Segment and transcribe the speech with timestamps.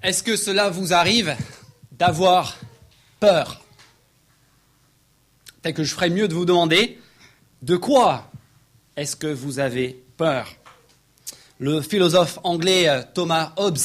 [0.00, 1.36] Est-ce que cela vous arrive
[1.90, 2.56] d'avoir
[3.18, 3.60] peur?
[5.60, 7.00] Peut-être que je ferais mieux de vous demander
[7.62, 8.30] de quoi
[8.94, 10.54] est-ce que vous avez peur?
[11.58, 13.78] Le philosophe anglais euh, Thomas Hobbes,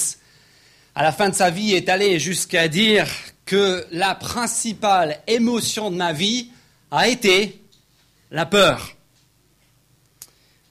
[0.93, 3.07] à la fin de sa vie, est allé jusqu'à dire
[3.45, 6.49] que la principale émotion de ma vie
[6.91, 7.59] a été
[8.29, 8.95] la peur.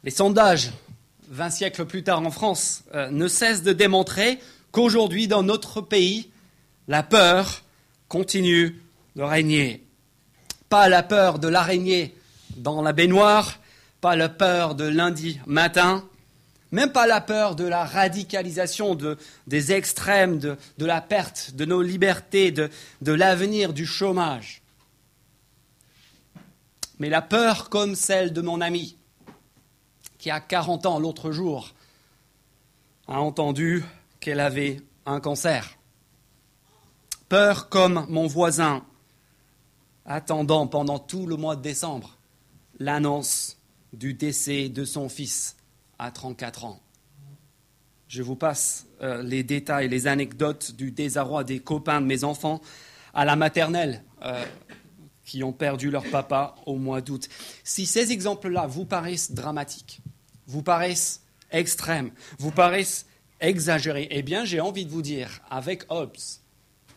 [0.05, 0.71] Les sondages,
[1.31, 4.39] 20 siècles plus tard en France, euh, ne cessent de démontrer
[4.73, 6.31] qu'aujourd'hui, dans notre pays,
[6.89, 7.63] la peur
[8.09, 8.83] continue
[9.15, 9.87] de régner.
[10.69, 12.15] Pas la peur de l'araignée
[12.57, 13.59] dans la baignoire,
[14.01, 16.05] pas la peur de lundi matin,
[16.73, 18.99] même pas la peur de la radicalisation
[19.47, 22.71] des extrêmes, de, la perte de nos libertés, de,
[23.03, 24.63] de l'avenir, du chômage.
[26.99, 28.97] Mais la peur comme celle de mon ami,
[30.19, 31.75] qui a 40 ans l'autre jour,
[33.07, 33.85] a entendu
[34.23, 35.77] qu'elle avait un cancer.
[37.29, 38.87] Peur comme mon voisin,
[40.07, 42.17] attendant pendant tout le mois de décembre
[42.79, 43.59] l'annonce
[43.93, 45.57] du décès de son fils
[45.99, 46.81] à 34 ans.
[48.07, 52.61] Je vous passe euh, les détails, les anecdotes du désarroi des copains de mes enfants
[53.15, 54.45] à la maternelle euh,
[55.25, 57.29] qui ont perdu leur papa au mois d'août.
[57.65, 60.01] Si ces exemples-là vous paraissent dramatiques,
[60.47, 63.07] vous paraissent extrêmes, vous paraissent
[63.43, 66.17] exagérés, eh bien j'ai envie de vous dire, avec Hobbes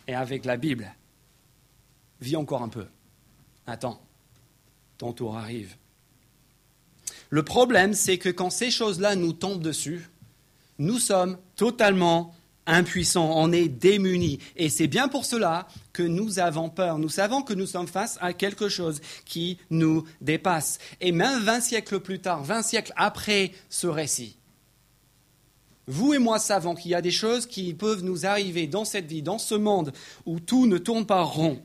[0.07, 0.93] et avec la Bible,
[2.21, 2.85] vis encore un peu.
[3.67, 4.01] Attends,
[4.97, 5.75] ton tour arrive.
[7.29, 10.09] Le problème, c'est que quand ces choses-là nous tombent dessus,
[10.77, 12.33] nous sommes totalement
[12.67, 14.39] impuissants, on est démunis.
[14.55, 16.97] Et c'est bien pour cela que nous avons peur.
[16.97, 20.79] Nous savons que nous sommes face à quelque chose qui nous dépasse.
[21.01, 24.37] Et même 20 siècles plus tard, 20 siècles après ce récit,
[25.87, 29.05] vous et moi savons qu'il y a des choses qui peuvent nous arriver dans cette
[29.05, 29.91] vie, dans ce monde
[30.25, 31.61] où tout ne tourne pas rond,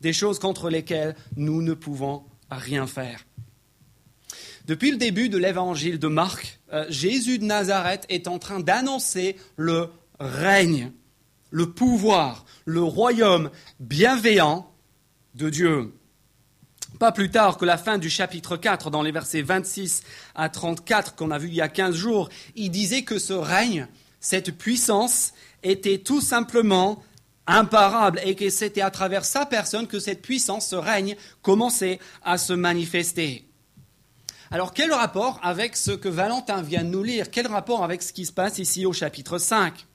[0.00, 3.24] des choses contre lesquelles nous ne pouvons rien faire.
[4.66, 9.36] Depuis le début de l'évangile de Marc, euh, Jésus de Nazareth est en train d'annoncer
[9.56, 10.90] le règne,
[11.50, 14.68] le pouvoir, le royaume bienveillant
[15.36, 15.92] de Dieu.
[16.98, 20.02] Pas plus tard que la fin du chapitre 4, dans les versets 26
[20.34, 23.86] à 34 qu'on a vu il y a 15 jours, il disait que ce règne,
[24.18, 27.02] cette puissance, était tout simplement
[27.46, 32.38] imparable et que c'était à travers sa personne que cette puissance, ce règne, commençait à
[32.38, 33.44] se manifester.
[34.50, 37.30] Alors quel rapport avec ce que Valentin vient de nous lire?
[37.30, 39.86] Quel rapport avec ce qui se passe ici au chapitre 5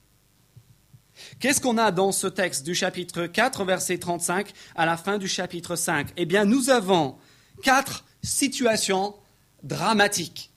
[1.42, 5.28] Qu'est-ce qu'on a dans ce texte du chapitre 4, verset 35, à la fin du
[5.28, 7.16] chapitre 5 Eh bien, nous avons
[7.64, 9.16] quatre situations
[9.64, 10.52] dramatiques.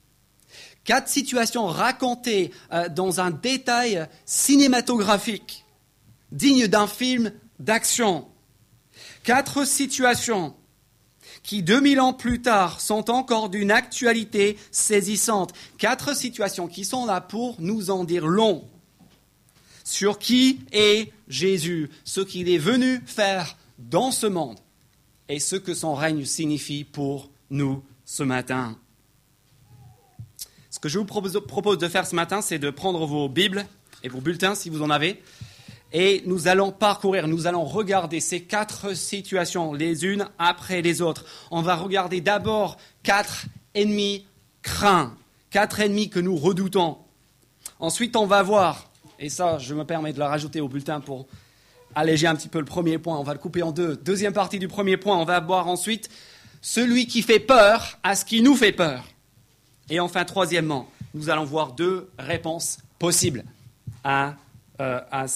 [0.83, 5.65] Quatre situations racontées euh, dans un détail cinématographique,
[6.31, 8.27] digne d'un film d'action.
[9.23, 10.55] Quatre situations
[11.41, 15.51] qui, 2000 ans plus tard, sont encore d'une actualité saisissante.
[15.79, 18.69] Quatre situations qui sont là pour nous en dire long
[19.85, 24.59] sur qui est Jésus, ce qu'il est venu faire dans ce monde
[25.29, 28.77] et ce que son règne signifie pour nous ce matin.
[30.69, 33.65] Ce que je vous propose de faire ce matin, c'est de prendre vos Bibles
[34.03, 35.21] et vos bulletins si vous en avez,
[35.93, 41.23] et nous allons parcourir, nous allons regarder ces quatre situations les unes après les autres.
[41.51, 44.25] On va regarder d'abord quatre ennemis
[44.61, 45.15] craints,
[45.51, 46.97] quatre ennemis que nous redoutons.
[47.79, 51.27] Ensuite, on va voir, et ça, je me permets de le rajouter au bulletin pour
[51.95, 53.95] alléger un petit peu le premier point, on va le couper en deux.
[53.95, 56.09] Deuxième partie du premier point, on va voir ensuite
[56.61, 59.05] celui qui fait peur à ce qui nous fait peur.
[59.89, 63.43] Et enfin, troisièmement, nous allons voir deux réponses possibles
[64.03, 64.35] à
[64.81, 65.27] euh, euh,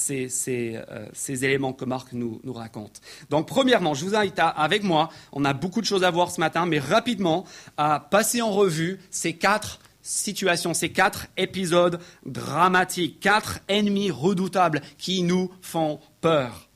[1.14, 3.00] ces, éléments que Marc nous, raconte.
[3.30, 6.40] Donc, premièrement, je vous invite avec moi, on a beaucoup de choses à voir ce
[6.40, 7.46] matin, mais rapidement,
[7.78, 9.78] à passer en revue ces quatre
[10.10, 16.68] situations, ces quatre épisodes dramatiques, quatre ennemis redoutables qui nous font peur.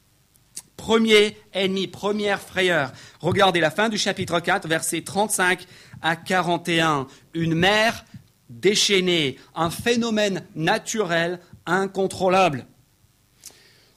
[0.76, 2.92] Premier ennemi, première frayeur.
[3.20, 5.66] Regardez la fin du chapitre 4, versets 35
[6.02, 7.06] à 41.
[7.32, 8.04] Une mer
[8.50, 12.66] déchaînée, un phénomène naturel incontrôlable.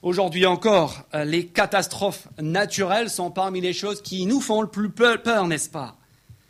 [0.02, 4.90] Aujourd'hui encore, euh, les catastrophes naturelles sont parmi les choses qui nous font le plus
[4.90, 5.96] peur, n'est-ce pas?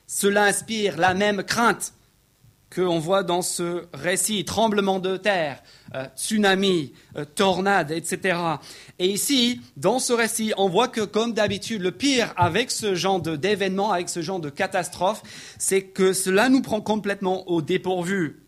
[0.06, 1.94] Cela inspire la même crainte
[2.74, 5.62] qu'on voit dans ce récit, tremblement de terre,
[5.94, 8.38] euh, tsunami, euh, tornade, etc.
[8.98, 13.20] Et ici, dans ce récit, on voit que, comme d'habitude, le pire avec ce genre
[13.20, 15.22] d'événements, avec ce genre de catastrophes,
[15.58, 18.42] c'est que cela nous prend complètement au dépourvu.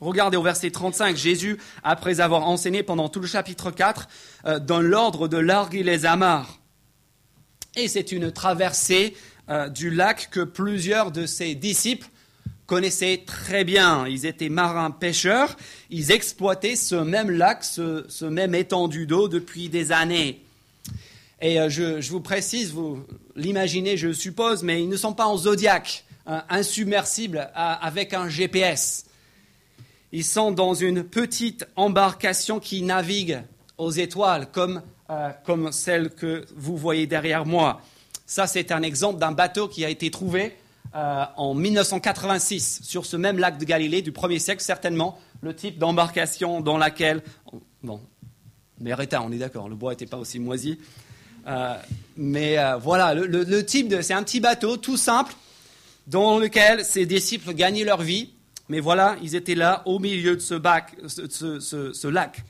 [0.00, 4.08] Regardez au verset 35, Jésus, après avoir enseigné pendant tout le chapitre 4,
[4.46, 6.58] euh, dans l'ordre de larguer les amarres.
[7.76, 9.16] Et c'est une traversée
[9.74, 12.08] du lac que plusieurs de ses disciples
[12.72, 14.06] connaissaient très bien.
[14.08, 15.58] Ils étaient marins pêcheurs,
[15.90, 20.40] ils exploitaient ce même lac, ce, même étendue d'eau depuis des années.
[21.42, 23.04] Et euh, je, vous précise, vous
[23.36, 26.06] l'imaginez, je suppose, mais ils ne sont pas en zodiaque,
[26.48, 29.04] insubmersibles avec un GPS.
[30.10, 33.42] Ils sont dans une petite embarcation qui navigue
[33.76, 34.80] aux étoiles, comme,
[35.10, 37.82] euh, comme celle que vous voyez derrière moi.
[38.24, 40.56] Ça, c'est un exemple d'un bateau qui a été trouvé
[40.94, 45.78] euh, en 1986 sur ce même lac de Galilée du 1er siècle, certainement, le type
[45.78, 47.22] d'embarcation dans laquelle.
[47.82, 48.00] Bon,
[48.80, 50.78] mais on est d'accord, le bois n'était pas aussi moisi.
[51.46, 51.76] Euh,
[52.16, 54.00] mais voilà, le, type de.
[54.02, 55.34] C'est un petit bateau tout simple
[56.06, 58.30] dans lequel ses disciples gagnaient leur vie
[58.72, 62.42] mais voilà, ils étaient là au milieu de ce, lac.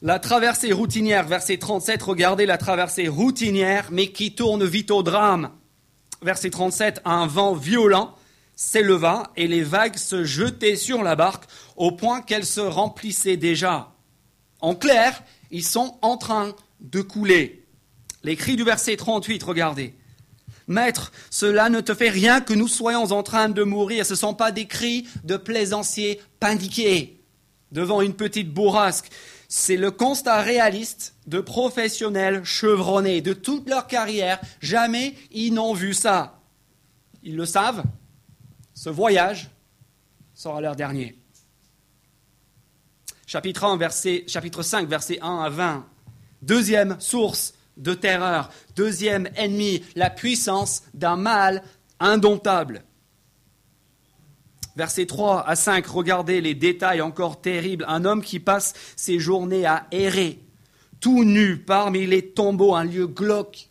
[0.00, 5.50] La traversée routinière, verset 37, regardez la traversée routinière, mais qui tourne vite au drame.
[6.22, 8.14] Verset 37, un vent violent
[8.54, 11.44] s'éleva et les vagues se jetaient sur la barque
[11.76, 13.92] au point qu'elle se remplissait déjà.
[14.60, 17.66] En clair, ils sont en train de couler.
[18.22, 19.94] Les cris du verset 38, regardez.
[20.68, 24.06] Maître, cela ne te fait rien que nous soyons en train de mourir.
[24.06, 27.20] Ce ne sont pas des cris de plaisanciers pindiqués
[27.72, 29.10] devant une petite bourrasque.
[29.54, 34.40] C'est le constat réaliste de professionnels chevronnés de toute leur carrière.
[34.62, 36.40] Jamais ils n'ont vu ça.
[37.22, 37.84] Ils le savent.
[38.72, 39.50] Ce voyage
[40.32, 41.18] sera leur dernier.
[43.26, 45.86] Chapitre, 1, verset, chapitre 5, verset 1 à 20.
[46.40, 48.48] Deuxième source de terreur.
[48.74, 51.62] Deuxième ennemi, la puissance d'un mal
[52.00, 52.84] indomptable.
[54.76, 57.84] Versets 3 à 5, regardez les détails encore terribles.
[57.88, 60.38] Un homme qui passe ses journées à errer,
[61.00, 63.68] tout nu parmi les tombeaux, un lieu glauque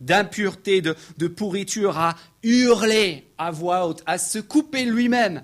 [0.00, 5.42] d'impureté, de, de pourriture, à hurler à voix haute, à se couper lui-même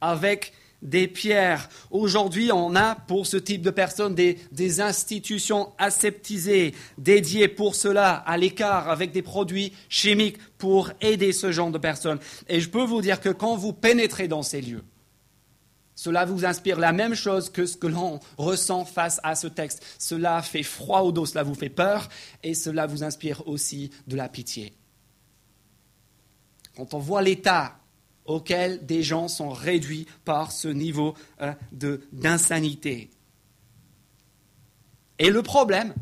[0.00, 0.52] avec
[0.82, 1.68] des pierres.
[1.90, 8.36] Aujourd'hui, on a pour ce type de personnes des, institutions aseptisées, dédiées pour cela, à
[8.36, 12.18] l'écart, avec des produits chimiques pour aider ce genre de personnes.
[12.48, 14.84] Et je peux vous dire que quand vous pénétrez dans ces lieux,
[15.94, 19.84] cela vous inspire la même chose que ce que l'on ressent face à ce texte.
[19.98, 22.08] Cela fait froid au dos, cela vous fait peur,
[22.44, 24.74] et cela vous inspire aussi de la pitié.
[26.76, 27.77] Quand on voit l'état
[28.28, 31.52] auquel des gens sont réduits par ce niveau euh,
[32.12, 33.10] d'insanité.
[35.18, 35.94] Et le problème,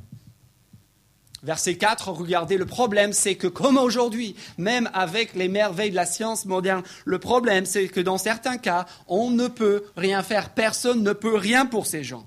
[1.43, 6.05] verset 4, regardez, le problème c'est que comme aujourd'hui, même avec les merveilles de la
[6.05, 11.03] science moderne, le problème c'est que dans certains cas, on ne peut rien faire, personne
[11.03, 12.27] ne peut rien pour ces gens.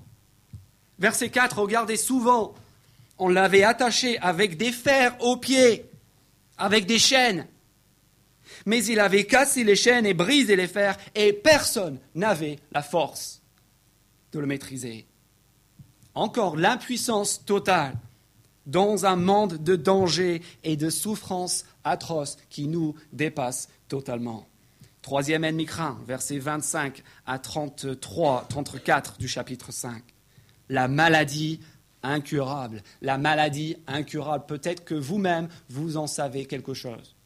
[0.98, 2.54] Verset 4, regardez souvent,
[3.18, 5.84] on l'avait attaché avec des fers aux pieds,
[6.56, 7.46] avec des chaînes,
[8.66, 13.42] mais il avait cassé les chaînes et brisé les fers, et personne n'avait la force
[14.32, 15.06] de le maîtriser.
[16.14, 17.96] Encore l'impuissance totale
[18.66, 24.46] dans un monde de danger et de souffrance atroce qui nous dépasse totalement.
[25.02, 30.02] Troisième ennemi craint, versets 25 à 33, 34 du chapitre 5.
[30.68, 31.60] La maladie
[32.02, 32.82] incurable.
[33.00, 34.44] La maladie incurable.
[34.46, 37.16] Peut-être que vous-même, vous en savez quelque chose.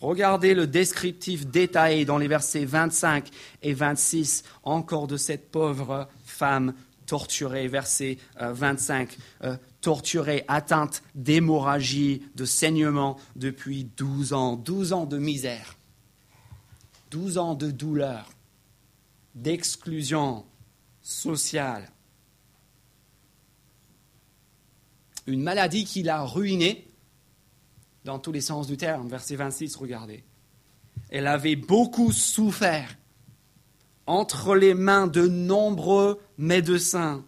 [0.00, 3.28] Regardez le descriptif détaillé dans les versets 25
[3.62, 6.74] et 26 encore de cette pauvre femme
[7.06, 7.68] torturée.
[7.68, 14.56] Verset 25, euh, euh, torturée, atteinte d'hémorragie, de saignement depuis 12 ans.
[14.56, 15.76] 12 ans de misère,
[17.10, 18.30] 12 ans de douleur,
[19.34, 20.44] d'exclusion
[21.02, 21.90] sociale.
[25.26, 26.93] Une maladie qui l'a ruinée
[28.04, 29.08] dans tous les sens du terme.
[29.08, 30.22] Verset 26, regardez.
[31.10, 32.96] Elle avait beaucoup souffert
[34.06, 37.24] entre les mains de nombreux médecins.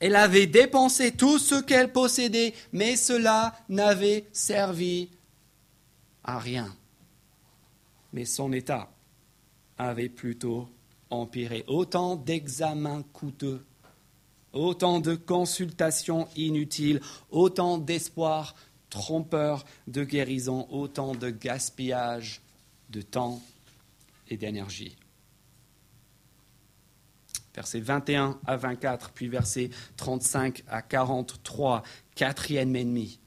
[0.00, 5.10] Elle avait dépensé tout ce qu'elle possédait, mais cela n'avait servi
[6.24, 6.74] à rien.
[8.12, 8.90] Mais son état
[9.78, 10.68] avait plutôt
[11.10, 11.64] empiré.
[11.66, 13.64] Autant d'examens coûteux,
[14.52, 17.00] autant de consultations inutiles,
[17.30, 18.54] autant d'espoirs
[18.92, 22.42] trompeur de guérison, autant de gaspillage
[22.90, 23.40] de temps
[24.28, 24.96] et d'énergie.
[27.54, 31.82] Versets 21 à 24, puis versets 35 à 43,
[32.14, 33.18] quatrième ennemi.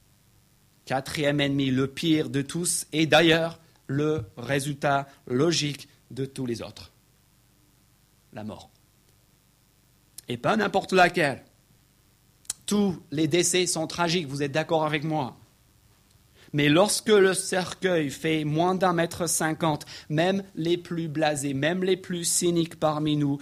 [0.86, 6.92] Quatrième ennemi, le pire de tous, et d'ailleurs le résultat logique de tous les autres.
[8.34, 8.70] La mort.
[10.28, 11.44] Et pas n'importe laquelle.
[12.68, 15.36] Tous les décès sont tragiques, vous êtes d'accord avec moi
[16.56, 21.98] mais lorsque le cercueil fait moins d'un mètre cinquante, même les plus blasés, même les
[21.98, 23.40] plus cyniques parmi nous,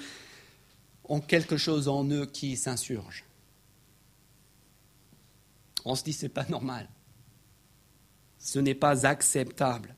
[1.03, 3.23] ont quelque chose en eux qui s'insurge.
[5.85, 6.89] On se dit c'est pas normal.
[8.39, 9.95] Ce n'est pas acceptable.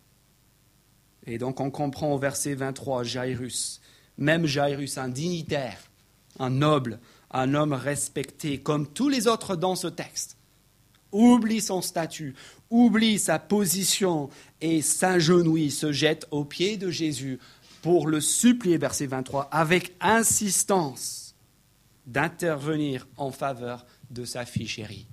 [1.25, 3.79] Et donc on comprend au verset 23 Jairus,
[4.17, 5.79] même Jairus, un dignitaire,
[6.37, 6.99] un noble,
[7.31, 10.35] un homme respecté comme tous les autres dans ce texte,
[11.15, 12.35] oublie son statut,
[12.69, 14.29] oublie sa position
[14.61, 17.39] et s'agenouille, se jette aux pieds de Jésus
[17.81, 21.35] pour le supplier, verset 23, avec insistance
[22.05, 25.07] d'intervenir en faveur de sa fille chérie.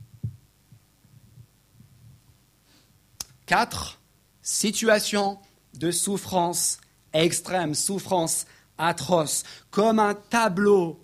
[3.47, 4.00] Quatre
[4.42, 5.38] situations
[5.75, 6.78] de souffrance
[7.12, 8.47] extrême, souffrance
[8.78, 11.02] atroce, comme un tableau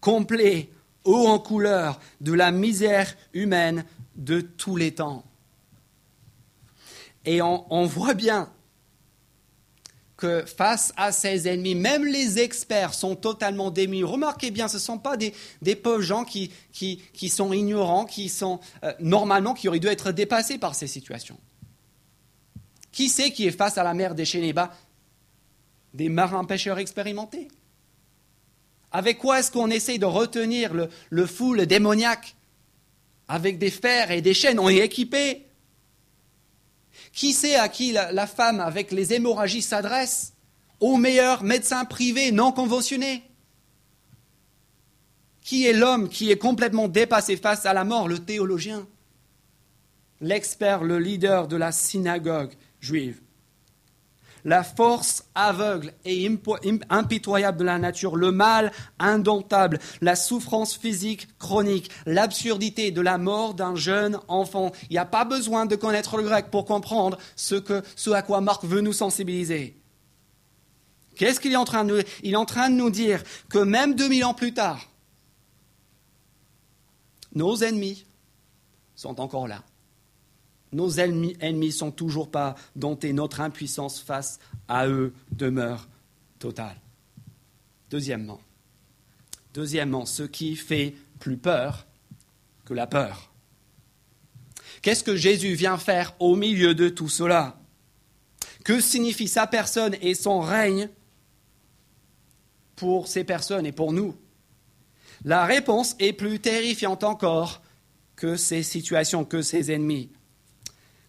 [0.00, 0.70] complet,
[1.04, 3.84] haut en couleur, de la misère humaine
[4.16, 5.24] de tous les temps.
[7.24, 8.50] Et on, voit bien
[10.16, 14.04] que face à ses ennemis, même les experts sont totalement démunis.
[14.04, 15.32] Remarquez bien, ce ne sont pas des,
[15.74, 16.50] pauvres gens qui,
[17.30, 21.38] sont ignorants, qui sont euh, normalement, qui auraient dû être dépassés par ces situations.
[22.92, 24.72] Qui c'est qui est face à la mer déchaînée bas
[25.94, 27.48] Des marins pêcheurs expérimentés.
[28.92, 32.36] Avec quoi est-ce qu'on essaye de retenir le, le fou, le démoniaque?
[33.26, 35.46] Avec des fers et des chaînes, on est équipé.
[37.14, 40.32] Qui sait à qui la, femme avec les hémorragies s'adresse?
[40.80, 43.22] Au meilleur médecin privé non conventionné.
[45.40, 48.08] Qui est l'homme qui est complètement dépassé face à la mort?
[48.08, 48.86] Le théologien,
[50.20, 53.20] l'expert, le leader de la synagogue juive
[54.44, 56.30] la force aveugle et
[56.90, 63.54] impitoyable de la nature, le mal indomptable, la souffrance physique chronique, l'absurdité de la mort
[63.54, 64.72] d'un jeune enfant.
[64.90, 68.64] Il n'y a pas besoin de connaître le grec pour comprendre ce, à quoi Marc
[68.64, 69.80] veut nous sensibiliser.
[71.16, 73.22] Qu'est-ce qu'il est en train de nous dire Il est en train de nous dire
[73.48, 74.90] que même 2000 ans plus tard,
[77.34, 78.04] nos ennemis
[78.94, 79.62] sont encore là.
[80.74, 83.12] Nos ennemis ne sont toujours pas domptés.
[83.12, 85.88] Notre impuissance face à eux demeure
[86.40, 86.76] totale.
[87.90, 88.40] Deuxièmement,
[89.54, 91.86] deuxièmement, ce qui fait plus peur
[92.64, 93.30] que la peur.
[94.82, 97.56] Qu'est-ce que Jésus vient faire au milieu de tout cela?
[98.64, 100.88] Que signifie sa personne et son règne
[102.74, 104.16] pour ces personnes et pour nous?
[105.24, 107.62] La réponse est plus terrifiante encore
[108.16, 110.10] que ces situations, que ces ennemis.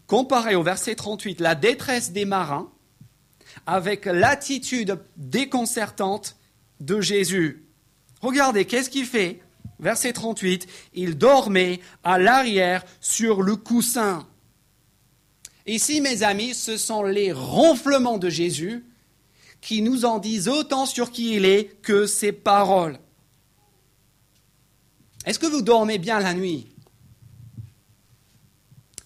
[0.07, 2.71] Comparez au verset 38 la détresse des marins
[3.65, 6.35] avec l'attitude déconcertante
[6.79, 7.65] de Jésus.
[8.21, 9.41] Regardez, qu'est-ce qu'il fait?
[9.79, 14.27] Verset 38, il dormait à l'arrière sur le coussin.
[15.65, 18.85] Ici, mes amis, ce sont les ronflements de Jésus
[19.61, 22.99] qui nous en disent autant sur qui il est que ses paroles.
[25.25, 26.74] Est-ce que vous dormez bien la nuit?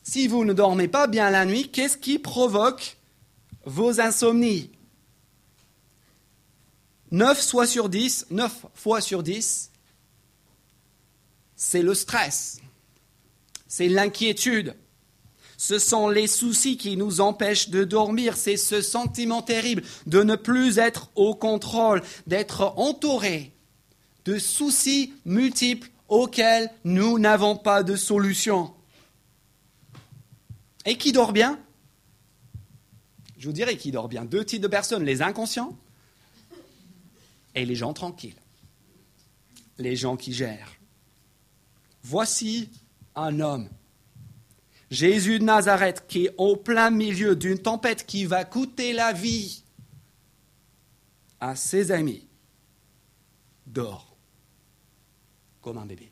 [0.09, 2.97] Si vous ne dormez pas bien la nuit, qu'est-ce qui provoque
[3.65, 4.71] vos insomnies?
[7.11, 9.69] 9 fois sur 10, 9 fois sur 10,
[11.55, 12.59] c'est le stress,
[13.67, 14.73] c'est l'inquiétude.
[15.57, 20.35] Ce sont les soucis qui nous empêchent de dormir, c'est ce sentiment terrible de ne
[20.35, 23.51] plus être au contrôle, d'être entouré
[24.25, 28.73] de soucis multiples auxquels nous n'avons pas de solution.
[30.85, 31.59] Et qui dort bien?
[33.37, 34.25] Je vous dirais qui dort bien.
[34.25, 35.77] Deux types de personnes, les inconscients
[37.55, 38.39] et les gens tranquilles.
[39.77, 40.73] Les gens qui gèrent.
[42.03, 42.69] Voici
[43.15, 43.69] un homme,
[44.89, 49.63] Jésus de Nazareth, qui est au plein milieu d'une tempête qui va coûter la vie
[51.39, 52.27] à ses amis,
[53.67, 54.17] dort
[55.61, 56.11] comme un bébé.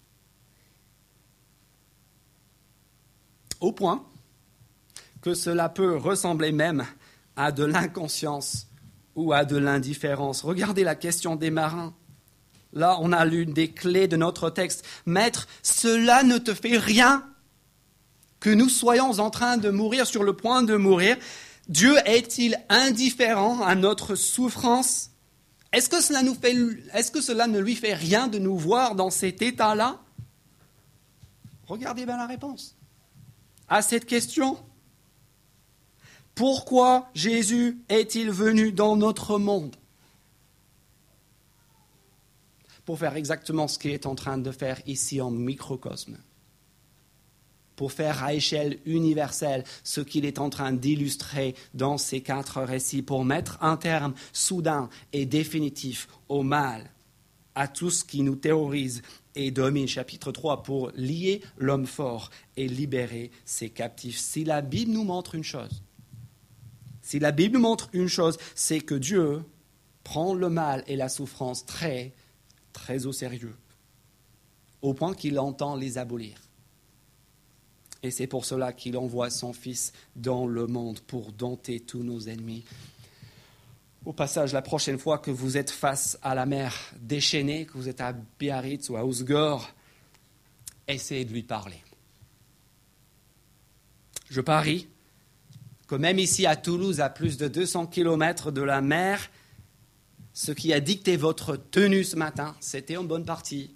[3.60, 4.06] Au point
[5.34, 6.86] cela peut ressembler même
[7.36, 8.68] à de l'inconscience
[9.16, 10.44] ou à de l'indifférence.
[10.44, 11.94] Regardez la question des marins.
[12.74, 14.86] Là, on a l'une des clés de notre texte.
[15.06, 17.24] Maître, cela ne te fait rien
[18.40, 21.18] que nous soyons en train de mourir, sur le point de mourir.
[21.70, 25.12] Dieu est-il indifférent à notre souffrance?
[25.74, 26.22] Est-ce que, cela
[26.94, 30.00] est-ce que cela ne lui fait rien de nous voir dans cet état-là?
[31.66, 32.78] Regardez bien la réponse
[33.68, 34.58] à cette question.
[36.38, 39.76] Pourquoi Jésus est-il venu dans notre monde
[42.86, 46.20] Pour faire exactement ce qu'il est en train de faire ici en microcosme.
[47.76, 53.02] Pour faire à échelle universelle ce qu'il est en train d'illustrer dans ces quatre récits,
[53.02, 56.92] pour mettre un terme soudain et définitif au mal,
[57.56, 59.02] à tout ce qui nous terrorise
[59.34, 64.20] et domine, chapitre 3, pour lier l'homme fort et libérer ses captifs.
[64.20, 65.82] Si la Bible nous montre une chose,
[67.08, 69.42] si la Bible montre une chose, c'est que Dieu
[70.04, 72.12] prend le mal et la souffrance très,
[72.74, 73.56] très au sérieux,
[74.82, 76.38] au point qu'il entend les abolir.
[78.04, 82.20] Et c'est pour cela qu'il envoie son Fils dans le monde pour dompter tous nos
[82.28, 82.66] ennemis.
[84.06, 87.88] Au passage, la prochaine fois que vous êtes face à la mer déchaînée, que vous
[87.88, 89.70] êtes à Biarritz ou à Osgore,
[90.90, 91.82] essayez de lui parler.
[94.30, 94.90] Je parie
[95.88, 99.30] que même ici à Toulouse, à plus de 200 km de la mer,
[100.34, 103.76] ce qui a dicté votre tenue ce matin, c'était en bonne partie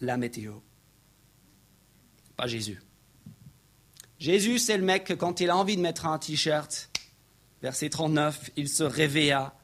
[0.00, 0.54] la météo.
[2.36, 2.82] Pas Jésus.
[4.18, 6.90] Jésus, c'est le mec que quand il a envie de mettre un t-shirt,
[7.60, 9.54] verset 39, il se réveilla,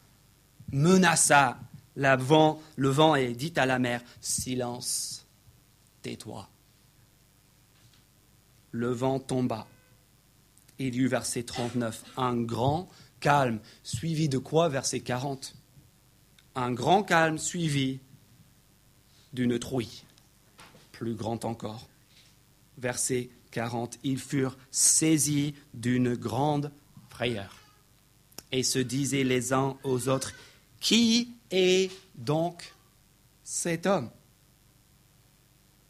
[0.70, 1.58] menaça
[1.94, 5.26] le vent, le vent et dit à la mer, silence,
[6.02, 6.48] tais-toi.
[8.70, 9.66] Le vent tomba.
[10.78, 12.88] Il y eut, verset 39, un grand
[13.20, 15.54] calme, suivi de quoi, verset 40
[16.54, 18.00] Un grand calme suivi
[19.32, 20.04] d'une trouille,
[20.92, 21.88] plus grand encore.
[22.78, 26.72] Verset 40, ils furent saisis d'une grande
[27.08, 27.56] frayeur
[28.50, 30.32] et se disaient les uns aux autres,
[30.80, 32.74] Qui est donc
[33.44, 34.10] cet homme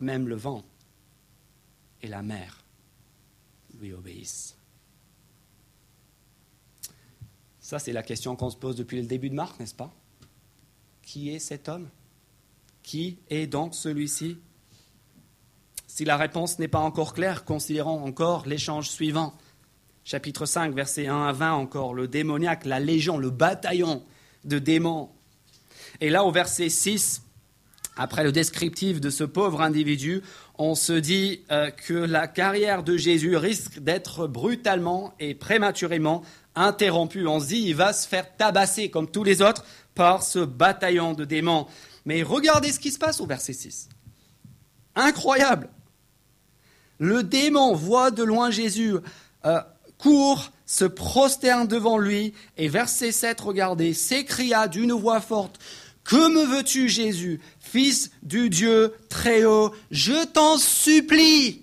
[0.01, 0.65] Même le vent
[2.03, 2.65] et la mer
[3.81, 4.57] lui obéissent.
[7.73, 9.91] Ça, c'est la question qu'on se pose depuis le début de Marc, n'est-ce pas?
[11.01, 11.89] Qui est cet homme?
[12.83, 14.37] Qui est donc celui-ci?
[15.87, 19.33] Si la réponse n'est pas encore claire, considérons encore l'échange suivant.
[20.05, 24.05] Chapitre 5, versets 1 à 20 encore, le démoniaque, la légion, le bataillon
[24.45, 25.09] de démons.
[26.03, 27.23] Et là, au verset 6,
[27.97, 30.21] après le descriptif de ce pauvre individu,
[30.63, 36.23] on se dit euh, que la carrière de Jésus risque d'être brutalement et prématurément
[36.55, 37.27] interrompue.
[37.27, 39.65] On se dit, il va se faire tabasser comme tous les autres
[39.97, 41.67] par ce bataillon de démons.
[42.05, 43.89] Mais regardez ce qui se passe au verset 6.
[44.95, 45.69] Incroyable.
[46.99, 48.95] Le démon voit de loin Jésus
[49.45, 49.61] euh,
[49.99, 55.59] court, se prosterne devant lui, et verset 7, regardez, s'écria d'une voix forte,
[56.05, 57.41] Que me veux-tu, Jésus,
[57.73, 61.63] fils du Dieu très haut Je t'en supplie,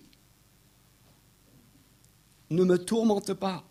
[2.50, 3.64] ne me tourmente pas.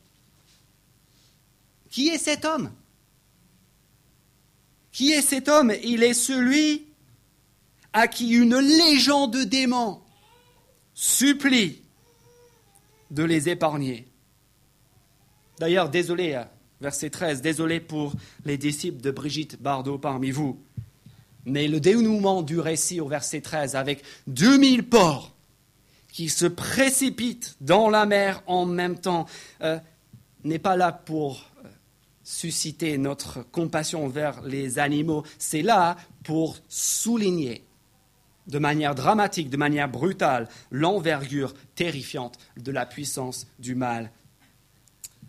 [1.91, 2.71] Qui est cet homme?
[4.93, 5.73] Qui est cet homme?
[5.83, 6.87] Il est celui
[7.93, 9.99] à qui une légende de
[10.95, 11.83] supplie
[13.11, 14.07] de les épargner.
[15.59, 16.45] D'ailleurs, désolé, euh,
[16.81, 18.13] verset 13, désolé pour
[18.45, 20.63] les disciples de Brigitte Bardot parmi vous.
[21.47, 25.35] Mais le dénouement du récit au verset 13, avec 2000 porcs
[26.13, 29.27] qui se précipitent dans la mer en même temps,
[29.63, 29.79] euh,
[30.45, 31.69] n'est pas là pour euh,
[32.25, 37.65] susciter notre compassion vers les animaux, c'est là pour souligner
[38.49, 44.11] de manière dramatique, de manière brutale, l'envergure terrifiante de la puissance du mal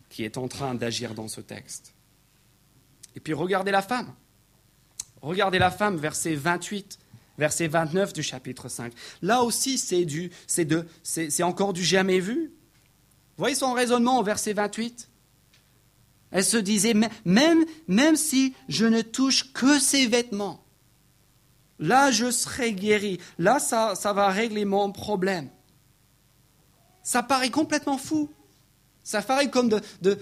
[0.09, 1.93] qui est en train d'agir dans ce texte.
[3.15, 4.13] Et puis regardez la femme.
[5.21, 6.99] Regardez la femme, verset 28,
[7.37, 8.93] verset 29 du chapitre 5.
[9.21, 12.51] Là aussi, c'est, du, c'est, de, c'est, encore du jamais vu.
[13.37, 15.09] Voyez son raisonnement au verset 28
[16.31, 16.93] Elle se disait,
[17.25, 20.63] même, même si je ne touche que ses vêtements,
[21.79, 25.49] là je serai guéri, là ça, ça va régler mon problème.
[27.03, 28.29] Ça paraît complètement fou.
[29.03, 29.81] Ça paraît comme de,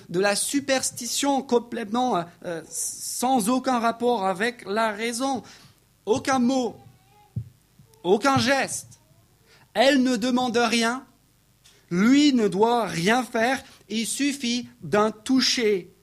[0.09, 5.43] la superstition complètement euh, euh, sans aucun rapport avec la raison.
[6.05, 6.77] Aucun mot,
[8.03, 8.99] aucun geste.
[9.73, 11.05] Elle ne demande rien,
[11.91, 15.93] lui ne doit rien faire, il suffit d'un toucher,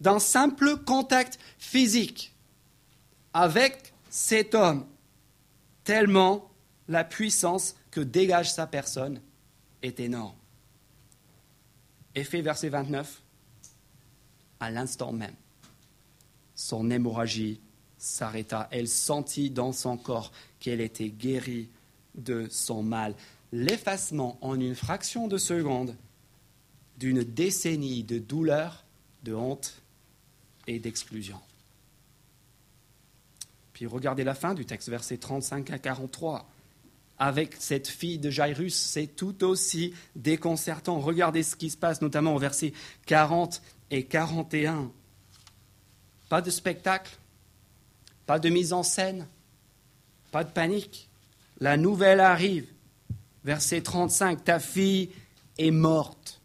[0.00, 2.34] d'un simple contact physique
[3.32, 4.86] avec cet homme,
[5.82, 6.50] tellement
[6.88, 9.20] la puissance que dégage sa personne
[9.82, 10.36] est énorme.
[12.14, 13.22] Effet verset 29,
[14.60, 15.34] à l'instant même,
[16.54, 17.60] son hémorragie
[17.98, 18.68] s'arrêta.
[18.70, 21.68] Elle sentit dans son corps qu'elle était guérie
[22.14, 23.14] de son mal.
[23.52, 25.96] L'effacement en une fraction de seconde
[26.98, 28.84] d'une décennie de douleur,
[29.24, 29.82] de honte
[30.66, 31.40] et d'exclusion.
[33.72, 36.48] Puis regardez la fin du texte, versets 35 à 43.
[37.18, 40.98] Avec cette fille de Jairus, c'est tout aussi déconcertant.
[40.98, 42.72] Regardez ce qui se passe notamment au verset
[43.06, 44.90] 40 et 41.
[46.28, 47.16] Pas de spectacle,
[48.26, 49.28] pas de mise en scène,
[50.32, 51.08] pas de panique.
[51.60, 52.66] La nouvelle arrive.
[53.44, 55.10] Verset 35, ta fille
[55.58, 56.40] est morte.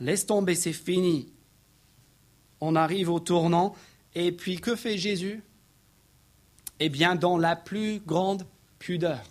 [0.00, 1.32] Laisse tomber, c'est fini.
[2.60, 3.74] On arrive au tournant.
[4.14, 5.42] Et puis, que fait Jésus?
[6.78, 8.46] Eh bien, dans la plus grande
[8.78, 9.22] pudeur,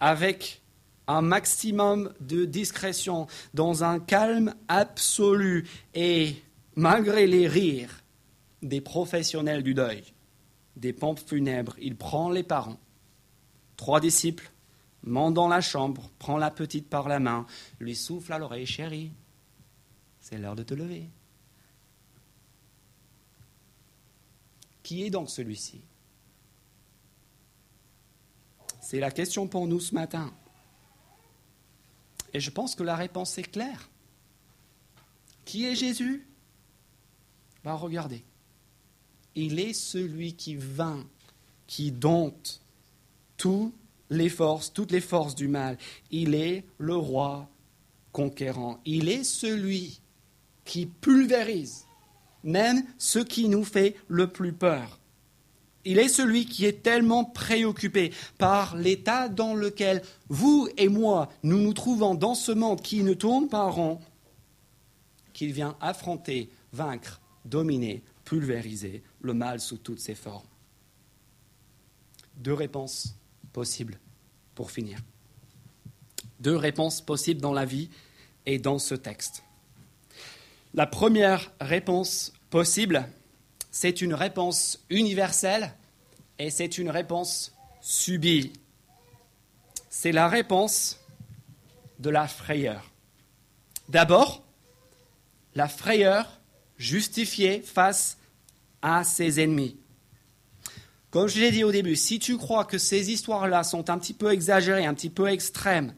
[0.00, 0.62] avec
[1.06, 6.36] un maximum de discrétion, dans un calme absolu, et
[6.76, 8.02] malgré les rires
[8.62, 10.04] des professionnels du deuil,
[10.76, 12.78] des pompes funèbres, il prend les parents,
[13.76, 14.50] trois disciples,
[15.02, 17.46] monte dans la chambre, prend la petite par la main,
[17.80, 19.12] lui souffle à l'oreille, chérie,
[20.20, 21.08] c'est l'heure de te lever.
[24.82, 25.80] Qui est donc celui-ci?
[28.88, 30.32] C'est la question pour nous ce matin.
[32.32, 33.90] Et je pense que la réponse est claire.
[35.44, 36.26] Qui est Jésus?
[37.62, 38.24] Ben, Regardez.
[39.34, 41.04] Il est celui qui vainc,
[41.66, 42.62] qui dompte
[43.36, 43.74] toutes
[44.08, 45.76] les forces, toutes les forces du mal.
[46.10, 47.46] Il est le roi
[48.10, 48.80] conquérant.
[48.86, 50.00] Il est celui
[50.64, 51.84] qui pulvérise
[52.42, 54.97] même ce qui nous fait le plus peur.
[55.84, 61.58] Il est celui qui est tellement préoccupé par l'état dans lequel vous et moi nous
[61.58, 64.00] nous trouvons dans ce monde qui ne tourne pas rond,
[65.32, 70.46] qu'il vient affronter, vaincre, dominer, pulvériser le mal sous toutes ses formes.
[72.36, 73.14] Deux réponses
[73.52, 73.98] possibles
[74.54, 74.98] pour finir.
[76.40, 77.88] Deux réponses possibles dans la vie
[78.46, 79.42] et dans ce texte.
[80.74, 83.08] La première réponse possible,
[83.70, 85.74] c'est une réponse universelle
[86.38, 88.52] et c'est une réponse subie.
[89.90, 90.98] C'est la réponse
[91.98, 92.90] de la frayeur.
[93.88, 94.42] D'abord,
[95.54, 96.40] la frayeur
[96.76, 98.18] justifiée face
[98.82, 99.76] à ses ennemis.
[101.10, 104.12] Comme je l'ai dit au début, si tu crois que ces histoires-là sont un petit
[104.12, 105.94] peu exagérées, un petit peu extrêmes,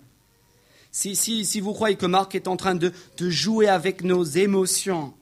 [0.93, 5.13] si, vous croyez que Marc est en train de, jouer avec nos émotions,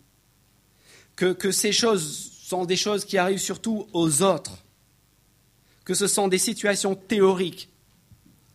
[1.16, 4.64] que ces choses sont des choses qui arrivent surtout aux autres,
[5.84, 7.68] que ce sont des situations théoriques,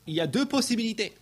[0.07, 1.13] il y a deux possibilités.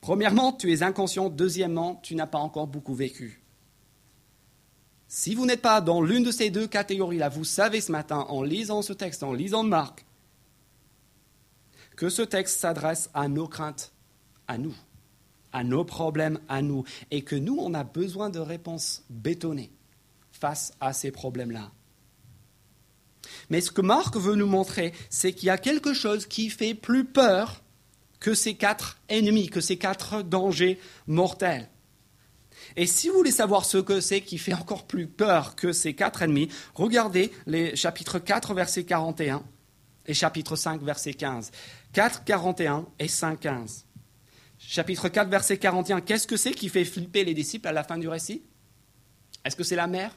[0.00, 1.28] Premièrement, tu es inconscient.
[1.28, 3.42] Deuxièmement, tu n'as pas encore beaucoup vécu.
[5.08, 8.42] Si vous n'êtes pas dans l'une de ces deux catégories-là, vous savez ce matin, en
[8.44, 10.06] lisant ce texte, en lisant Marc,
[11.96, 13.92] que ce texte s'adresse à nos craintes
[14.46, 14.74] à nous,
[15.52, 19.72] à nos problèmes à nous, et que nous, on a besoin de réponses bétonnées
[20.38, 21.70] face à ces problèmes-là.
[23.50, 26.74] Mais ce que Marc veut nous montrer, c'est qu'il y a quelque chose qui fait
[26.74, 27.62] plus peur
[28.20, 31.68] que ces quatre ennemis, que ces quatre dangers mortels.
[32.76, 35.94] Et si vous voulez savoir ce que c'est qui fait encore plus peur que ces
[35.94, 39.42] quatre ennemis, regardez les chapitres 4, verset 41
[40.06, 41.50] et chapitre 5, verset 15.
[41.92, 43.86] 4, 41 et 5, 15
[44.58, 46.00] chapitre 4, verset 41.
[46.00, 48.42] Qu'est-ce que c'est qui fait flipper les disciples à la fin du récit?
[49.44, 50.14] Est-ce que c'est la mer?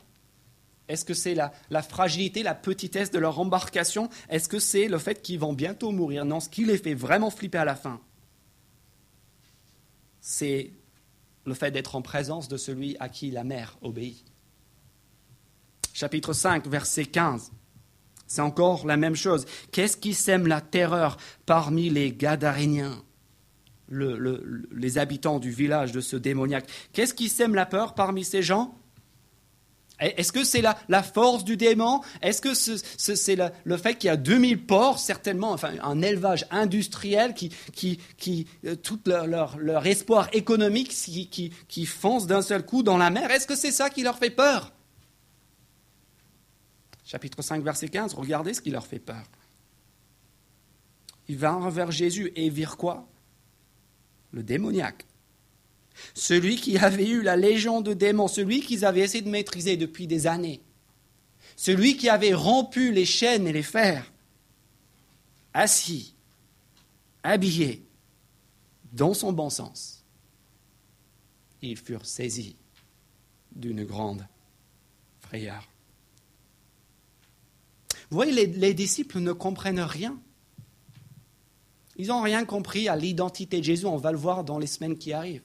[0.88, 4.10] Est-ce que c'est la, fragilité, la petitesse de leur embarcation?
[4.30, 6.26] Est-ce que c'est le fait qu'ils vont bientôt mourir?
[6.26, 8.02] Non, ce qui les fait vraiment flipper à la fin,
[10.20, 10.74] c'est
[11.46, 14.26] le fait d'être en présence de celui à qui la mer obéit.
[15.94, 17.52] Chapitre 5, verset 15.
[18.28, 19.46] C'est encore la même chose.
[19.72, 23.04] Qu'est-ce qui sème la terreur parmi les Gadaréniens
[23.90, 26.70] les habitants du village de ce démoniaque?
[26.94, 28.78] Qu'est-ce qui sème la peur parmi ces gens?
[30.02, 32.02] Est-ce que c'est la, force du démon?
[32.22, 37.34] Est-ce que c'est le fait qu'il y a 2000 porcs, certainement, enfin un élevage industriel
[37.34, 37.52] qui,
[38.66, 43.30] euh, tout leur, espoir économique qui, qui fonce d'un seul coup dans la mer?
[43.30, 44.74] Est-ce que c'est ça qui leur fait peur?
[47.06, 49.24] Chapitre 5, verset 15, regardez ce qui leur fait peur.
[51.28, 53.08] Ils vinrent vers Jésus et virent quoi?
[54.32, 55.06] Le démoniaque.
[56.14, 60.08] Celui qui avait eu la légion de démons, celui qu'ils avaient essayé de maîtriser depuis
[60.08, 60.62] des années,
[61.56, 64.12] celui qui avait rompu les chaînes et les fers,
[65.54, 66.16] assis,
[67.24, 67.84] habillé,
[68.94, 70.04] dans son bon sens,
[71.62, 72.56] ils furent saisis
[73.56, 74.26] d'une grande
[75.20, 75.68] frayeur.
[78.10, 80.18] Vous voyez, les, les disciples ne comprennent rien
[82.02, 84.98] ils n'ont rien compris à l'identité de Jésus, on va le voir dans les semaines
[84.98, 85.44] qui arrivent.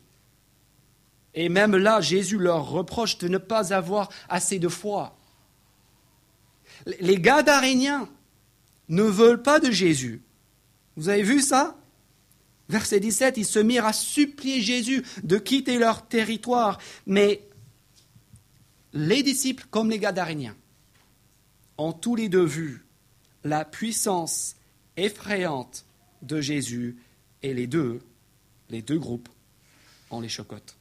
[1.36, 5.16] Et même là, Jésus leur reproche de ne pas avoir assez de foi.
[7.00, 8.08] Les Gadaréniens
[8.88, 10.22] ne veulent pas de Jésus.
[10.96, 11.76] Vous avez vu ça?
[12.70, 16.78] Verset 17, ils se mirent à supplier Jésus de quitter leur territoire.
[17.06, 17.42] Mais
[18.94, 20.56] les disciples, comme les Gadaréniens,
[21.76, 22.86] ont tous les deux vu
[23.44, 24.56] la puissance
[24.96, 25.84] effrayante
[26.22, 26.96] de Jésus
[27.42, 28.00] et les deux,
[28.70, 29.28] les deux groupes,
[30.10, 30.76] ont les chocottes.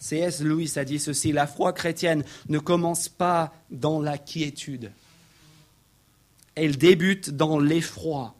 [0.00, 0.40] C.S.
[0.40, 4.90] Lewis a dit ceci, la foi chrétienne ne commence pas dans la quiétude,
[6.56, 8.34] elle débute dans l'effroi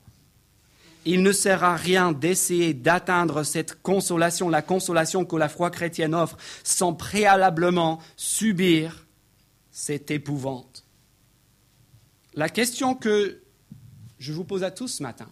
[1.04, 6.14] il ne sert à rien d'essayer d'atteindre cette consolation, la consolation que la foi chrétienne
[6.14, 9.06] offre, sans préalablement subir
[9.70, 10.84] cette épouvante.
[12.34, 13.42] La question que
[14.18, 15.28] je vous pose à tous ce matin,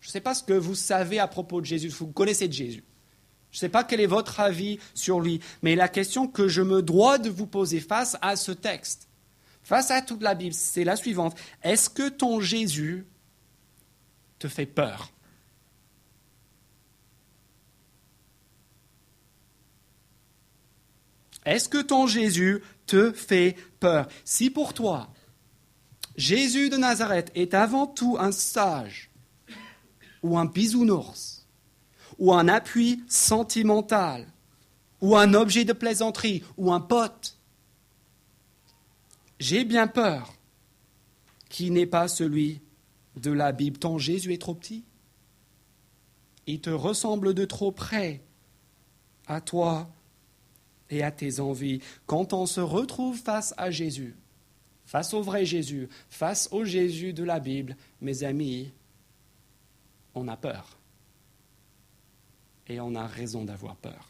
[0.00, 2.52] je ne sais pas ce que vous savez à propos de Jésus, vous connaissez de
[2.52, 2.84] Jésus.
[3.56, 6.60] Je ne sais pas quel est votre avis sur lui, mais la question que je
[6.60, 9.08] me dois de vous poser face à ce texte,
[9.62, 11.34] face à toute la Bible, c'est la suivante.
[11.62, 13.06] Est-ce que ton Jésus
[14.38, 15.10] te fait peur?
[21.46, 24.06] Est-ce que ton Jésus te fait peur?
[24.26, 25.08] Si pour toi,
[26.14, 29.10] Jésus de Nazareth est avant tout un sage,
[30.22, 31.35] ou un bisounours,
[32.18, 34.26] ou un appui sentimental,
[35.00, 37.36] ou un objet de plaisanterie, ou un pote,
[39.38, 40.34] j'ai bien peur
[41.48, 42.60] qu'il n'est pas celui
[43.16, 43.78] de la Bible.
[43.78, 44.84] Ton Jésus est trop petit.
[46.46, 48.22] Il te ressemble de trop près
[49.26, 49.88] à toi
[50.90, 51.80] et à tes envies.
[52.06, 54.14] Quand on se retrouve face à Jésus,
[54.84, 58.72] face au vrai Jésus, face au Jésus de la Bible, mes amis,
[60.14, 60.75] on a peur.
[62.68, 64.08] Et on a raison d'avoir peur.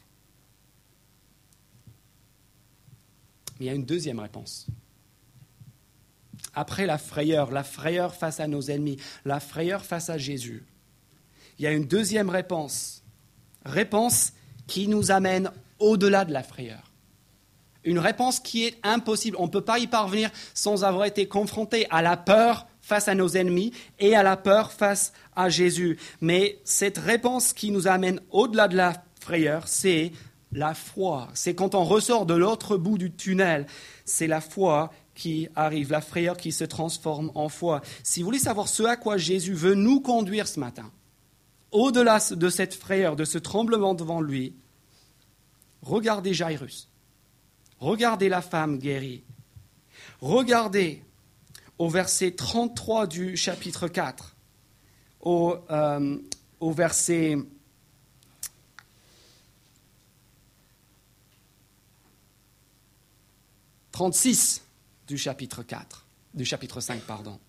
[3.59, 4.67] Il y a une deuxième réponse
[6.57, 10.65] après la frayeur, la frayeur face à nos ennemis, la frayeur face à Jésus,
[11.59, 13.03] il y a une deuxième réponse.
[13.63, 14.33] Réponse
[14.65, 16.91] qui nous amène au-delà de la frayeur.
[17.83, 19.37] Une réponse qui est impossible.
[19.39, 23.15] On ne peut pas y parvenir sans avoir été confronté à la peur face à
[23.15, 25.99] nos ennemis et à la peur face à Jésus.
[26.21, 30.13] Mais cette réponse qui nous amène au-delà de la frayeur, c'est
[30.53, 31.27] la foi.
[31.33, 33.67] C'est quand on ressort de l'autre bout du tunnel.
[34.05, 37.81] C'est la foi qui arrive, la frayeur qui se transforme en foi.
[38.03, 40.89] Si vous voulez savoir ce à quoi Jésus veut nous conduire ce matin,
[41.71, 44.53] au-delà de cette frayeur, de ce tremblement devant lui,
[45.81, 46.87] regardez Jairus,
[47.79, 49.23] regardez la femme guérie,
[50.21, 51.03] regardez
[51.77, 54.35] au verset 33 du chapitre 4,
[55.21, 56.17] au, euh,
[56.59, 57.37] au verset
[63.91, 64.61] 36
[65.07, 67.39] du chapitre 4, du chapitre 5, pardon.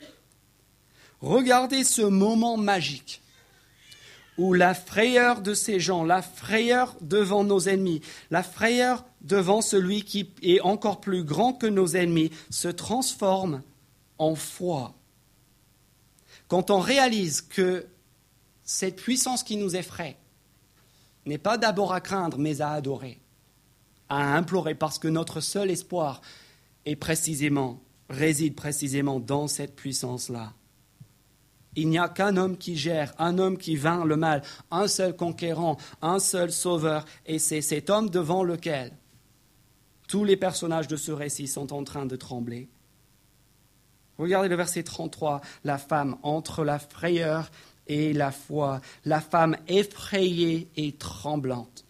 [1.21, 3.21] Regardez ce moment magique
[4.39, 10.05] où la frayeur de ces gens, la frayeur devant nos ennemis, la frayeur devant celui
[10.05, 13.63] qui est encore plus grand que nos ennemis, se transforme
[14.19, 14.95] en foi.
[16.49, 17.87] Quand on réalise que
[18.65, 20.17] cette puissance qui nous effraie
[21.27, 23.21] n'est pas d'abord à craindre, mais à adorer,
[24.09, 26.21] à implorer, parce que notre seul espoir
[26.87, 30.55] et précisément, réside précisément dans cette puissance-là.
[31.77, 35.15] Il n'y a qu'un homme qui gère, un homme qui vainc le mal, un seul
[35.15, 38.93] conquérant, un seul sauveur, et c'est cet homme devant lequel
[40.09, 42.69] tous les personnages de ce récit sont en train de trembler.
[44.19, 47.51] Regardez le verset 33, la femme entre la frayeur
[47.87, 51.85] et la foi, la femme effrayée et tremblante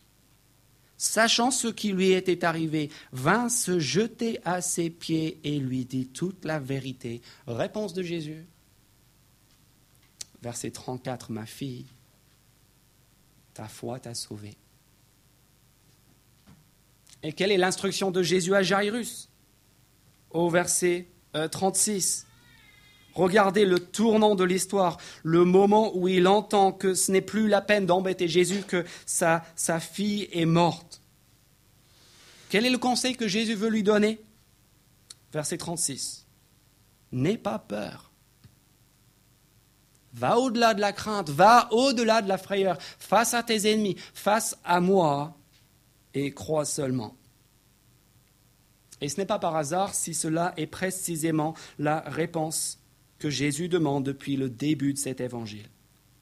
[0.99, 6.09] sachant ce qui lui était arrivé, vint se jeter à ses pieds et lui dit
[6.09, 7.23] toute la vérité.
[7.47, 8.45] Réponse de Jésus.
[10.43, 11.87] Verset 34, ma fille,
[13.55, 14.57] ta foi t'a sauvée.
[17.23, 19.29] Et quelle est l'instruction de Jésus à Jairus?
[20.31, 22.25] Au verset 36.
[22.25, 22.29] Euh,
[23.15, 27.61] Regardez le tournant de l'histoire, le moment où il entend que ce n'est plus la
[27.61, 31.01] peine d'embêter Jésus, que sa, sa fille est morte.
[32.49, 34.21] Quel est le conseil que Jésus veut lui donner?
[35.33, 36.27] Verset 36.
[37.11, 38.13] N'aie pas peur.
[40.15, 44.57] Va au-delà de la crainte, va au-delà de la frayeur, face à tes ennemis, face
[44.65, 45.37] à moi,
[46.15, 47.18] et crois seulement.
[49.01, 52.79] Et ce n'est pas par hasard si cela est précisément la réponse
[53.19, 55.69] que Jésus demande depuis le début de cet évangile.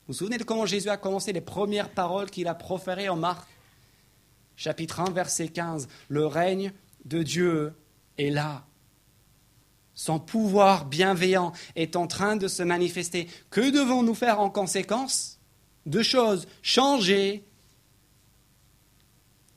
[0.06, 3.16] Vous vous souvenez de comment Jésus a commencé les premières paroles qu'il a proférées en
[3.16, 3.48] Marc?
[4.56, 5.88] Chapitre 1, verset 15.
[6.08, 6.72] Le règne
[7.04, 7.72] de Dieu
[8.18, 8.64] est là.
[9.94, 13.28] Son pouvoir bienveillant est en train de se manifester.
[13.50, 15.38] Que devons-nous faire en conséquence?
[15.86, 17.44] Deux choses, changer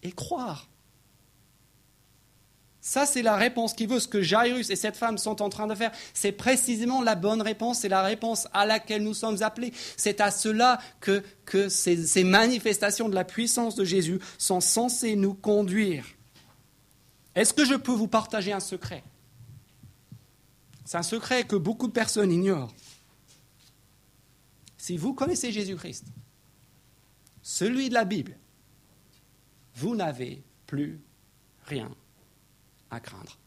[0.01, 0.68] et croire.
[2.89, 3.99] Ça, c'est la réponse qui veut.
[3.99, 7.43] Ce que Jairus et cette femme sont en train de faire, c'est précisément la bonne
[7.43, 9.73] réponse, c'est la réponse à laquelle nous sommes appelés.
[9.95, 11.23] C'est à cela que,
[11.69, 16.03] ces manifestations de la puissance de Jésus sont censées nous conduire.
[17.35, 19.03] Est-ce que je peux vous partager un secret?
[20.83, 22.73] C'est un secret que beaucoup de personnes ignorent.
[24.79, 26.05] Si vous connaissez Jésus-Christ,
[27.43, 28.35] celui de la Bible,
[29.75, 30.99] vous n'avez plus
[31.67, 31.91] rien
[32.89, 33.37] à craindre.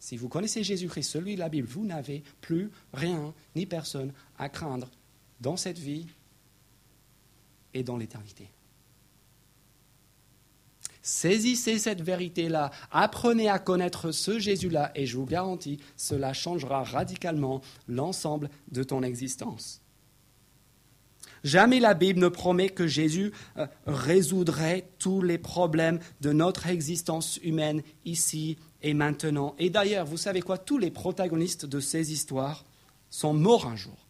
[0.00, 4.48] Si vous connaissez Jésus-Christ, celui de la Bible, vous n'avez plus rien ni personne à
[4.48, 4.90] craindre
[5.40, 6.06] dans cette vie
[7.74, 8.48] et dans l'éternité.
[11.02, 17.62] Saisissez cette vérité-là, apprenez à connaître ce Jésus-là et je vous garantis, cela changera radicalement
[17.86, 19.80] l'ensemble de ton existence.
[21.44, 27.38] Jamais la Bible ne promet que Jésus euh, résoudrait tous les problèmes de notre existence
[27.42, 29.54] humaine ici et maintenant.
[29.58, 30.58] Et d'ailleurs, vous savez quoi?
[30.58, 32.64] Tous les protagonistes de ces histoires
[33.10, 34.06] sont morts un jour.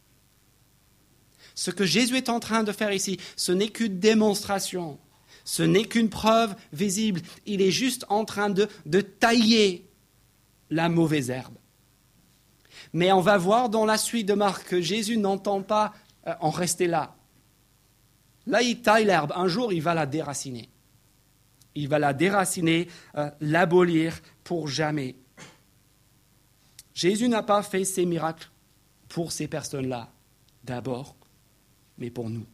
[1.54, 4.98] Ce que Jésus est en train de faire ici, ce n'est qu'une démonstration,
[5.44, 7.20] ce n'est qu'une preuve visible.
[7.46, 9.88] Il est juste en train de, de tailler
[10.70, 11.56] la mauvaise herbe.
[12.92, 15.94] Mais on va voir dans la suite de Marc que Jésus n'entend pas
[16.26, 17.16] euh, en rester là.
[18.48, 19.32] Là, il taille l'herbe.
[19.36, 20.70] Un jour, il va la déraciner.
[21.74, 25.16] Il va la déraciner, euh, l'abolir pour jamais.
[26.94, 28.50] Jésus n'a pas fait ces miracles
[29.08, 30.08] pour ces personnes-là,
[30.64, 31.14] d'abord,
[31.98, 32.46] mais pour nous.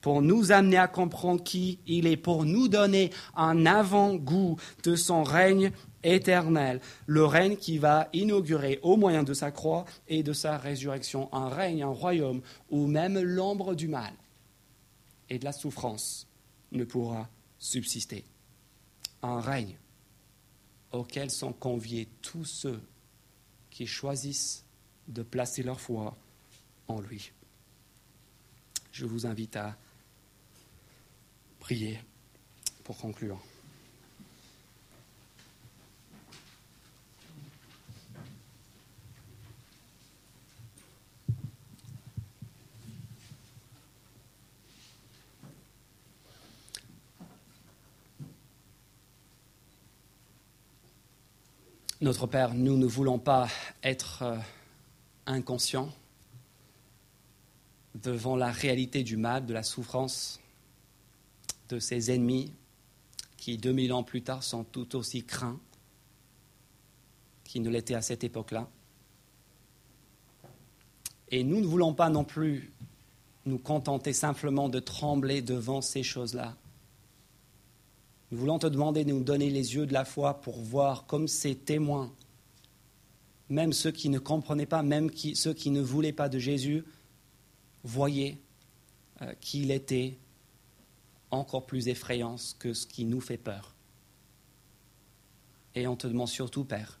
[0.00, 5.22] Pour nous amener à comprendre qui il est, pour nous donner un avant-goût de son
[5.22, 10.56] règne éternel, le règne qui va inaugurer au moyen de sa croix et de sa
[10.56, 12.40] résurrection un règne, un royaume
[12.70, 14.14] où même l'ombre du mal
[15.30, 16.26] et de la souffrance
[16.72, 18.24] ne pourra subsister.
[19.22, 19.78] Un règne
[20.92, 22.82] auquel sont conviés tous ceux
[23.70, 24.64] qui choisissent
[25.08, 26.16] de placer leur foi
[26.88, 27.32] en lui.
[28.92, 29.76] Je vous invite à
[31.60, 32.00] prier
[32.82, 33.40] pour conclure.
[52.02, 53.46] Notre Père, nous ne voulons pas
[53.82, 54.38] être euh,
[55.26, 55.92] inconscients
[57.94, 60.40] devant la réalité du mal, de la souffrance,
[61.68, 62.54] de ses ennemis
[63.36, 65.60] qui, 2000 ans plus tard, sont tout aussi craints
[67.44, 68.66] qu'ils ne l'étaient à cette époque-là.
[71.28, 72.72] Et nous ne voulons pas non plus
[73.44, 76.56] nous contenter simplement de trembler devant ces choses-là,
[78.30, 81.26] nous voulons te demander de nous donner les yeux de la foi pour voir comme
[81.26, 82.12] ces témoins,
[83.48, 86.84] même ceux qui ne comprenaient pas, même ceux qui ne voulaient pas de Jésus,
[87.82, 88.38] voyaient
[89.22, 90.16] euh, qu'il était
[91.32, 93.74] encore plus effrayant que ce qui nous fait peur.
[95.74, 97.00] Et on te demande surtout, Père,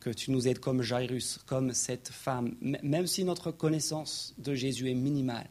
[0.00, 4.90] que tu nous aides comme Jairus, comme cette femme, même si notre connaissance de Jésus
[4.90, 5.48] est minimale,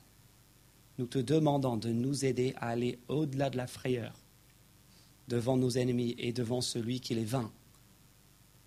[0.98, 4.25] nous te demandons de nous aider à aller au-delà de la frayeur
[5.28, 7.52] devant nos ennemis et devant celui qui les vainc,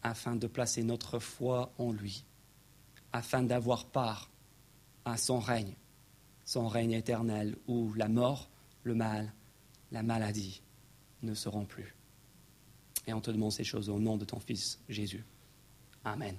[0.03, 2.25] afin de placer notre foi en lui,
[3.13, 4.31] afin d'avoir part
[5.05, 5.75] à son règne,
[6.45, 8.49] son règne éternel, où la mort,
[8.83, 9.33] le mal,
[9.91, 10.63] la maladie
[11.23, 11.95] ne seront plus.
[13.07, 15.25] Et on te demande ces choses au nom de ton Fils Jésus.
[16.05, 16.37] Amen.